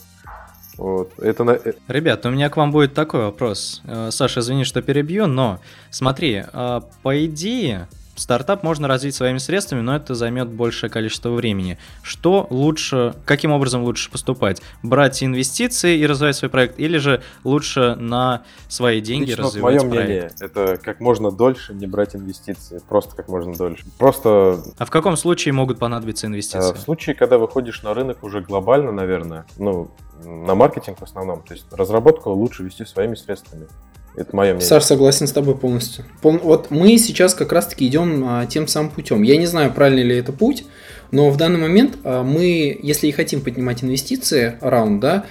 [0.77, 1.11] Вот.
[1.19, 1.51] Это на...
[1.51, 3.81] Э, Ребят, у меня к вам будет такой вопрос.
[3.85, 5.59] Э, Саша, извини, что перебью, но
[5.89, 7.87] смотри, э, по идее,
[8.21, 11.79] Стартап можно развить своими средствами, но это займет большее количество времени.
[12.03, 14.61] Что лучше, каким образом лучше поступать?
[14.83, 19.89] Брать инвестиции и развивать свой проект, или же лучше на свои деньги Лично развивать мое
[19.89, 20.07] проект?
[20.07, 23.85] мнение, это как можно дольше не брать инвестиции, просто как можно дольше.
[23.97, 24.61] Просто...
[24.77, 26.73] А в каком случае могут понадобиться инвестиции?
[26.73, 29.89] В случае, когда выходишь на рынок уже глобально, наверное, ну,
[30.23, 33.67] на маркетинг в основном, то есть разработку лучше вести своими средствами.
[34.15, 34.67] Это мое мнение.
[34.67, 36.05] Саш, согласен с тобой полностью.
[36.21, 36.39] Пол...
[36.43, 39.21] Вот мы сейчас как раз-таки идем а, тем самым путем.
[39.21, 40.65] Я не знаю, правильный ли это путь,
[41.11, 45.25] но в данный момент а, мы, если и хотим поднимать инвестиции, раунд, да,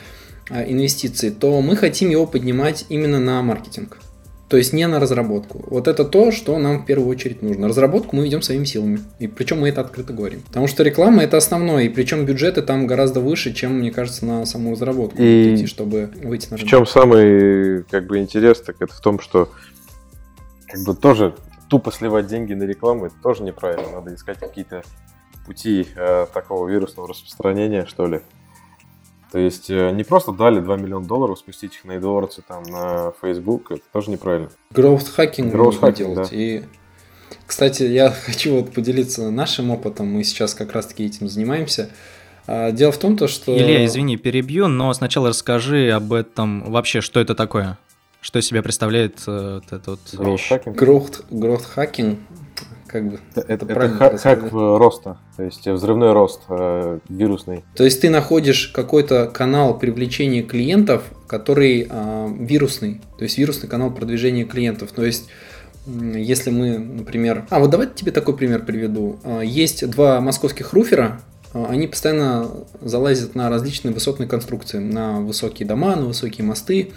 [0.48, 3.98] а, инвестиции, то мы хотим его поднимать именно на маркетинг.
[4.50, 5.64] То есть не на разработку.
[5.68, 7.68] Вот это то, что нам в первую очередь нужно.
[7.68, 8.98] Разработку мы ведем своими силами.
[9.20, 10.40] И причем мы это открыто говорим.
[10.40, 11.84] Потому что реклама это основное.
[11.84, 16.10] И причем бюджеты там гораздо выше, чем, мне кажется, на саму разработку и идти, чтобы
[16.24, 16.66] выйти на рынок.
[16.66, 19.52] В чем самый как бы интерес, так это в том, что
[20.66, 21.36] как бы тоже
[21.68, 23.88] тупо сливать деньги на рекламу, это тоже неправильно.
[23.92, 24.82] Надо искать какие-то
[25.46, 28.20] пути э, такого вирусного распространения, что ли.
[29.32, 33.12] То есть э, не просто дали 2 миллиона долларов, спустить их на AdWords, там, на
[33.22, 34.50] Facebook, это тоже неправильно.
[34.72, 36.30] Growth hacking Growth hacking, делать.
[36.30, 36.36] Да.
[36.36, 36.62] И,
[37.46, 41.90] кстати, я хочу вот поделиться нашим опытом, мы сейчас как раз-таки этим занимаемся.
[42.46, 43.56] А, дело в том, то, что...
[43.56, 47.78] Илья, извини, перебью, но сначала расскажи об этом вообще, что это такое?
[48.20, 50.50] Что из себя представляет э, вот эта вот вещь?
[50.50, 52.18] Growth, growth hacking
[52.90, 57.64] как бы это, это, это хак, роста, то есть взрывной рост э, вирусный.
[57.76, 63.90] То есть ты находишь какой-то канал привлечения клиентов, который э, вирусный, то есть вирусный канал
[63.90, 64.90] продвижения клиентов.
[64.92, 65.28] То есть
[65.86, 67.46] если мы, например...
[67.50, 69.18] А, вот давайте тебе такой пример приведу.
[69.24, 71.20] А, есть два московских руфера,
[71.52, 72.48] а, они постоянно
[72.80, 76.92] залазят на различные высотные конструкции, на высокие дома, на высокие мосты.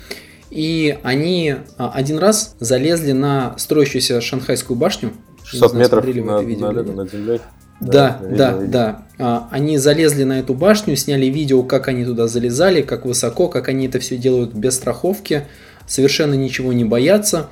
[0.50, 5.14] И они один раз залезли на строящуюся шанхайскую башню.
[5.54, 7.42] 600 знаю, метров на, видео, на, над землей.
[7.80, 8.72] Да, да, видел, да, видел.
[9.18, 9.48] да.
[9.52, 13.88] Они залезли на эту башню, сняли видео, как они туда залезали, как высоко, как они
[13.88, 15.48] это все делают без страховки,
[15.88, 17.50] совершенно ничего не боятся.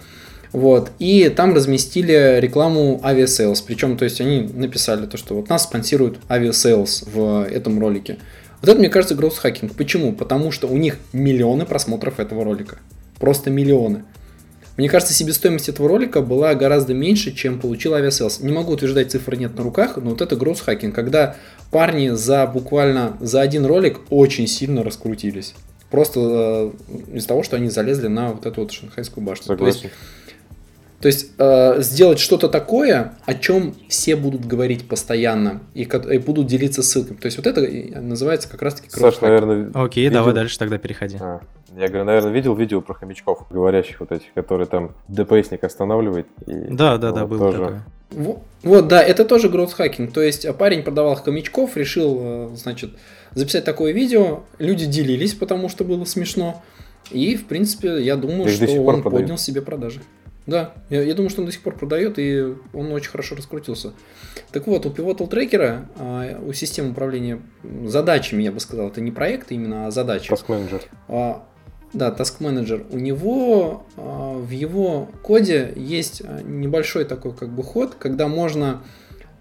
[0.52, 0.92] Вот.
[1.00, 3.62] И там разместили рекламу Aviasales.
[3.62, 8.18] Причем, то есть они написали то, что вот нас спонсирует Aviasales в этом ролике.
[8.62, 9.74] Вот это, мне кажется, growth hacking.
[9.76, 10.14] Почему?
[10.14, 12.78] Потому что у них миллионы просмотров этого ролика.
[13.20, 14.04] Просто миллионы.
[14.82, 18.40] Мне кажется, себестоимость этого ролика была гораздо меньше, чем получил Aviasales.
[18.40, 21.36] Не могу утверждать, цифры нет на руках, но вот это growth hacking, когда
[21.70, 25.54] парни за буквально за один ролик очень сильно раскрутились.
[25.92, 26.72] Просто э,
[27.14, 29.46] из-за того, что они залезли на вот эту вот шанхайскую башню.
[29.46, 29.82] Согласен.
[29.82, 29.96] То есть,
[31.02, 36.46] то есть э, сделать что-то такое, о чем все будут говорить постоянно и, и будут
[36.46, 37.18] делиться ссылками.
[37.18, 37.62] То есть вот это
[38.00, 40.20] называется как раз-таки Саш, наверное, Окей, видел...
[40.20, 41.18] давай дальше тогда переходи.
[41.20, 41.42] А,
[41.76, 46.28] я говорю, наверное, видел видео про хомячков, говорящих вот этих, которые там ДПСник останавливает.
[46.46, 47.58] И да, да, вот да, было тоже...
[47.58, 47.84] такое.
[48.12, 50.14] Вот, вот, да, это тоже growth хакинг.
[50.14, 52.92] То есть парень продавал хомячков, решил, э, значит,
[53.34, 54.42] записать такое видео.
[54.60, 56.62] Люди делились, потому что было смешно.
[57.10, 59.24] И, в принципе, я думаю, Их что он продают.
[59.24, 60.02] поднял себе продажи.
[60.48, 63.94] Да, я, я думаю, что он до сих пор продает, и он очень хорошо раскрутился.
[64.52, 67.42] Так вот, у Pivotal Tracker, а, у системы управления
[67.86, 70.32] задачами, я бы сказал, это не проект именно, а задачи.
[70.32, 70.82] Task Manager.
[71.08, 71.46] А,
[71.94, 72.86] да, Task Manager.
[72.90, 78.82] У него, а, в его коде есть небольшой такой как бы ход, когда можно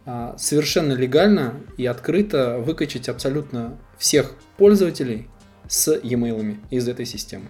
[0.07, 5.29] а, совершенно легально и открыто выкачать абсолютно всех пользователей
[5.69, 7.47] с e-mail из этой системы.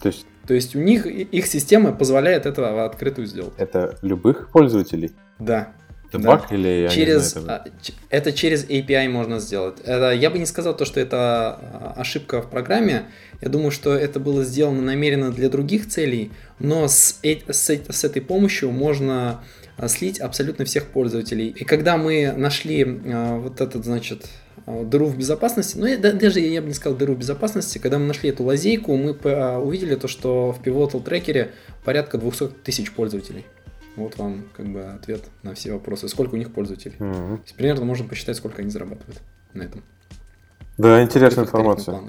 [0.00, 3.54] То есть то есть у них их система позволяет это в открытую сделать.
[3.58, 5.12] Это любых пользователей?
[5.38, 5.72] Да.
[6.08, 6.28] Это да.
[6.28, 7.72] баг или через, знаю, это...
[8.10, 9.78] это через API можно сделать.
[9.82, 13.04] Это, я бы не сказал то, что это а, ошибка в программе.
[13.40, 18.20] Я думаю, что это было сделано намеренно для других целей, но с, с, с этой
[18.20, 19.42] помощью можно
[19.78, 21.48] а, слить абсолютно всех пользователей.
[21.48, 26.62] И когда мы нашли а, вот этот, значит, Э, дыру в безопасности, ну, даже я
[26.62, 30.08] бы не сказал дыру в безопасности, когда мы нашли эту лазейку, мы а, увидели то,
[30.08, 31.52] что в Pivotal трекере
[31.84, 33.44] порядка 200 тысяч пользователей.
[33.96, 36.08] Вот вам как бы ответ на все вопросы.
[36.08, 36.94] Сколько у них пользователей.
[36.98, 37.40] Mm-hmm.
[37.42, 39.20] есть, примерно можно посчитать, сколько они зарабатывают
[39.52, 39.82] на этом.
[40.78, 42.00] Да, интересная информация.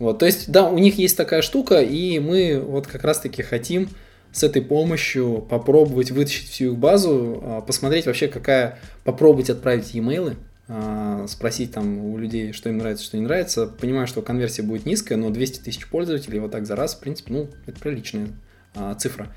[0.00, 3.88] Вот, то есть, да, у них есть такая штука, и мы вот как раз-таки хотим
[4.32, 10.36] с этой помощью попробовать вытащить всю их базу, а, посмотреть вообще, какая, попробовать отправить e-mail,
[11.28, 13.66] спросить там у людей, что им нравится, что не нравится.
[13.66, 17.34] Понимаю, что конверсия будет низкая, но 200 тысяч пользователей вот так за раз, в принципе,
[17.34, 18.28] ну, это приличная
[18.74, 19.28] а, цифра.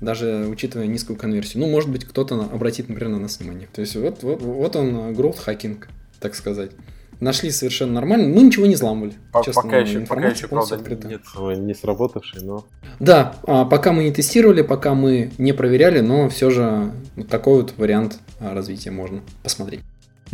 [0.00, 1.62] Даже учитывая низкую конверсию.
[1.62, 3.68] Ну, может быть, кто-то обратит, например, на нас внимание.
[3.72, 5.84] То есть вот, вот, вот он, growth hacking,
[6.18, 6.72] так сказать.
[7.20, 8.28] Нашли совершенно нормально.
[8.28, 9.14] Мы ничего не взламывали.
[9.32, 11.06] По- честно, пока, еще, пока еще, правда, открыта.
[11.06, 11.22] нет
[11.58, 12.66] не сработавший, но...
[12.98, 16.92] Да, а, пока мы не тестировали, пока мы не проверяли, но все же
[17.30, 19.80] такой вот вариант а, развития можно посмотреть.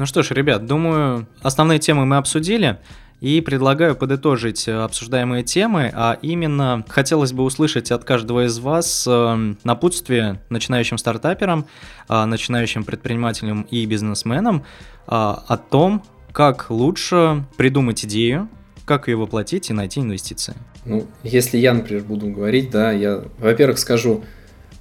[0.00, 2.78] Ну что ж, ребят, думаю, основные темы мы обсудили.
[3.20, 9.54] И предлагаю подытожить обсуждаемые темы, а именно хотелось бы услышать от каждого из вас э,
[9.62, 11.66] напутствие начинающим стартаперам,
[12.08, 14.62] э, начинающим предпринимателям и бизнесменам э,
[15.10, 18.48] о том, как лучше придумать идею,
[18.86, 20.54] как ее воплотить и найти инвестиции.
[20.86, 24.24] Ну, если я, например, буду говорить, да, я, во-первых, скажу,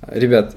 [0.07, 0.55] ребят,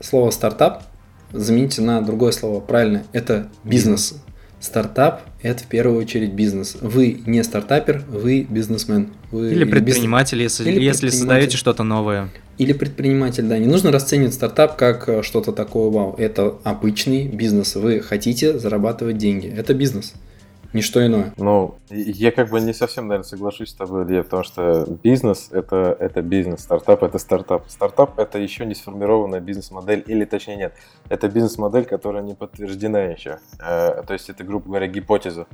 [0.00, 0.89] слово стартап
[1.32, 4.14] замените на другое слово, правильно, это бизнес.
[4.60, 6.76] Стартап– это в первую очередь бизнес.
[6.80, 9.08] Вы не стартапер, вы бизнесмен.
[9.30, 10.60] Вы или предприниматель, бизнес...
[10.60, 12.28] если, или если создаете что-то новое.
[12.58, 13.56] Или предприниматель, да.
[13.56, 16.14] Не нужно расценивать стартап как э, что-то такое вау.
[16.18, 17.74] Это обычный бизнес.
[17.74, 19.46] Вы хотите зарабатывать деньги.
[19.46, 20.12] Это бизнес
[20.72, 21.32] ничто иное.
[21.36, 25.96] Ну, я как бы не совсем, наверное, соглашусь с тобой, Илья, потому что бизнес это,
[25.98, 27.64] это бизнес, стартап это стартап.
[27.68, 30.74] Стартап это еще не сформированная бизнес-модель, или точнее нет,
[31.08, 33.38] это бизнес-модель, которая не подтверждена еще.
[33.58, 35.46] Э, то есть это, грубо говоря, гипотеза.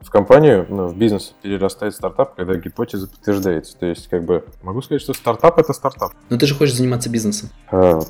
[0.00, 3.76] В компанию, ну, в бизнес перерастает стартап, когда гипотеза подтверждается.
[3.76, 6.12] То есть, как бы, могу сказать, что стартап это стартап.
[6.30, 7.50] Но ты же хочешь заниматься бизнесом.
[7.70, 8.00] А,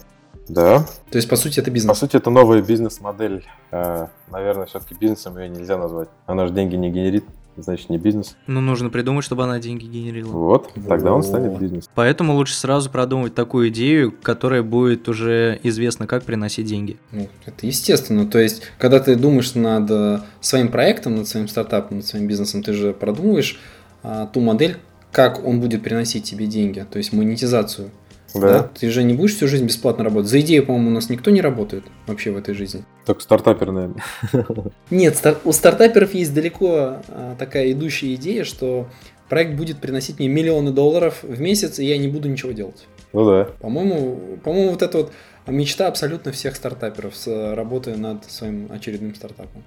[0.53, 0.87] да.
[1.11, 1.89] То есть, по сути, это бизнес.
[1.89, 3.45] По сути, это новая бизнес-модель.
[3.71, 6.09] Э, наверное, все-таки бизнесом ее нельзя назвать.
[6.27, 7.25] Она же деньги не генерит,
[7.57, 8.37] значит, не бизнес.
[8.47, 10.31] Ну, нужно придумать, чтобы она деньги генерила.
[10.31, 11.89] Вот, тогда он станет бизнес.
[11.95, 16.99] Поэтому лучше сразу продумать такую идею, которая будет уже известна, как приносить деньги.
[17.13, 18.27] Ну, это естественно.
[18.27, 22.63] То есть, когда ты думаешь над э, своим проектом, над своим стартапом, над своим бизнесом,
[22.63, 23.61] ты же продумываешь
[24.03, 24.79] а, ту модель,
[25.13, 27.91] как он будет приносить тебе деньги, то есть монетизацию
[28.35, 28.41] Да.
[28.41, 28.63] да.
[28.63, 30.31] Ты же не будешь всю жизнь бесплатно работать.
[30.31, 32.85] За идею, по-моему, у нас никто не работает вообще в этой жизни.
[33.07, 34.03] Только стартаперы, наверное.
[34.91, 38.89] Нет, стар- у стартаперов есть далеко а, такая идущая идея, что
[39.29, 42.87] проект будет приносить мне миллионы долларов в месяц, и я не буду ничего делать.
[43.13, 43.45] Ну да.
[43.61, 45.13] По-моему, по-моему, вот это вот
[45.47, 49.63] мечта абсолютно всех стартаперов, с работой над своим очередным стартапом.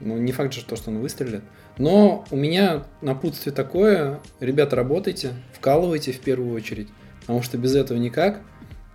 [0.00, 1.42] Ну, не факт же то, что он выстрелит.
[1.78, 6.88] Но у меня напутствие такое, ребята, работайте, вкалывайте в первую очередь,
[7.26, 8.40] потому что без этого никак.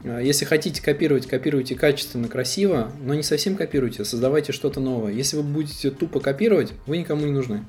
[0.03, 5.11] А, если хотите копировать, копируйте качественно, красиво, но не совсем копируйте, создавайте что-то новое.
[5.11, 7.65] Если вы будете тупо копировать, вы никому не нужны.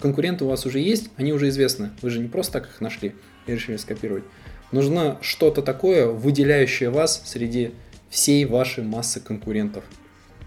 [0.00, 1.90] Конкуренты у вас уже есть, они уже известны.
[2.02, 3.14] Вы же не просто так их нашли
[3.46, 4.24] и решили скопировать.
[4.70, 7.72] Нужно что-то такое, выделяющее вас среди
[8.10, 9.84] всей вашей массы конкурентов.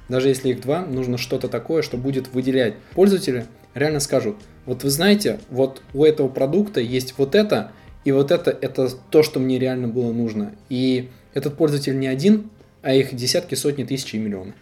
[0.10, 2.76] Даже если их два, нужно что-то такое, что будет выделять.
[2.94, 4.36] Пользователи реально скажут,
[4.66, 7.72] вот вы знаете, вот у этого продукта есть вот это,
[8.06, 10.56] и вот это, это то, что мне реально было нужно.
[10.70, 12.52] И этот пользователь не один,
[12.82, 14.54] а их десятки, сотни, тысячи и миллионы.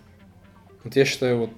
[0.83, 1.51] Вот я считаю, вот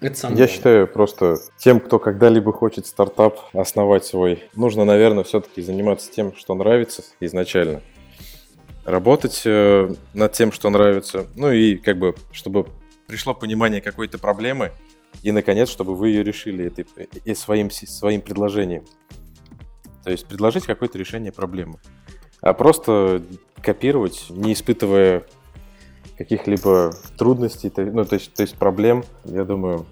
[0.00, 0.40] это самое.
[0.40, 6.34] Я считаю, просто тем, кто когда-либо хочет стартап основать свой, нужно, наверное, все-таки заниматься тем,
[6.36, 7.82] что нравится изначально.
[8.84, 11.26] Работать э, над тем, что нравится.
[11.34, 12.66] Ну и как бы, чтобы
[13.08, 14.70] пришло понимание какой-то проблемы,
[15.22, 16.86] и, наконец, чтобы вы ее решили этой,
[17.24, 18.84] и своим, своим предложением.
[20.04, 21.78] То есть предложить какое-то решение проблемы.
[22.40, 23.22] А просто
[23.60, 25.24] копировать, не испытывая
[26.18, 29.86] каких-либо трудностей, ну, то есть, то есть проблем, я думаю,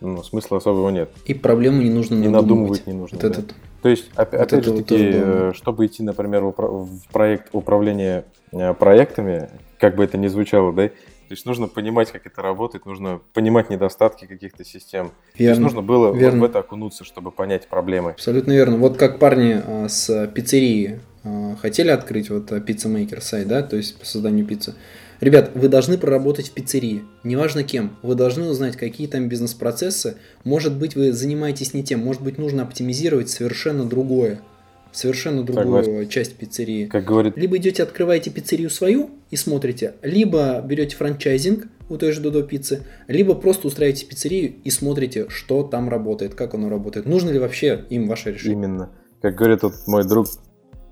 [0.00, 1.10] ну, смысла особого нет.
[1.26, 2.86] И проблему не нужно и надумывать.
[2.86, 3.18] не нужно.
[3.20, 3.28] Вот да.
[3.28, 8.74] этот, то есть, опять, вот опять же таки, чтобы идти, например, в проект управления э,
[8.74, 10.90] проектами, как бы это ни звучало, да,
[11.28, 15.12] то есть нужно понимать, как это работает, нужно понимать недостатки каких-то систем.
[15.34, 15.36] Верно.
[15.36, 16.40] То есть нужно было верно.
[16.40, 18.12] Вот в это окунуться, чтобы понять проблемы.
[18.12, 18.78] Абсолютно верно.
[18.78, 23.98] Вот как парни а, с пиццерии а, хотели открыть вот пиццемейкер сайт, да, то есть
[23.98, 24.74] по созданию пиццы.
[25.20, 27.96] Ребят, вы должны проработать в пиццерии, неважно кем.
[28.02, 30.16] Вы должны узнать, какие там бизнес-процессы.
[30.44, 34.40] Может быть, вы занимаетесь не тем, может быть, нужно оптимизировать совершенно другое.
[34.92, 36.08] Совершенно другую Согласен.
[36.08, 36.86] часть пиццерии.
[36.86, 37.36] Как говорит...
[37.36, 42.84] Либо идете, открываете пиццерию свою и смотрите, либо берете франчайзинг у той же Додо пиццы,
[43.06, 47.06] либо просто устраиваете пиццерию и смотрите, что там работает, как оно работает.
[47.06, 48.54] Нужно ли вообще им ваше решение?
[48.54, 48.90] Именно.
[49.20, 50.28] Как говорит вот мой друг,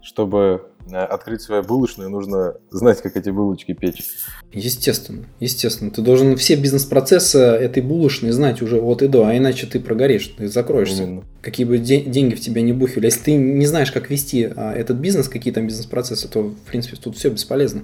[0.02, 4.04] чтобы Э, открыть свою булочную, нужно знать, как эти булочки печь.
[4.52, 5.90] Естественно, естественно.
[5.90, 10.28] Ты должен все бизнес-процессы этой булочной знать уже от и до, а иначе ты прогоришь,
[10.28, 11.02] ты закроешься.
[11.02, 11.24] Именно.
[11.42, 13.06] Какие бы де- деньги в тебя не бухили.
[13.06, 16.96] Если ты не знаешь, как вести а, этот бизнес, какие там бизнес-процессы, то, в принципе,
[16.96, 17.82] тут все бесполезно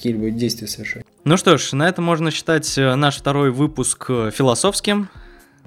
[0.00, 1.04] какие-либо действия совершать.
[1.24, 5.10] Ну что ж, на этом можно считать э, наш второй выпуск э, философским,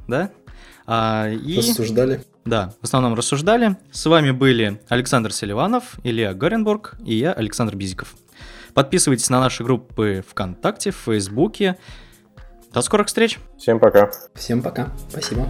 [0.08, 0.32] да?
[0.88, 1.58] А, и...
[1.58, 2.24] Рассуждали.
[2.44, 3.78] Да, в основном рассуждали.
[3.92, 8.16] С вами были Александр Селиванов, Илья Горенбург и я, Александр Бизиков.
[8.74, 11.78] Подписывайтесь на наши группы ВКонтакте, в Фейсбуке.
[12.74, 13.38] До скорых встреч.
[13.60, 14.12] Всем пока.
[14.34, 14.92] Всем пока.
[15.10, 15.48] Спасибо.